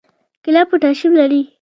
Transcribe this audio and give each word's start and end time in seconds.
کیله 0.43 0.61
پوټاشیم 0.69 1.11
لري 1.19 1.41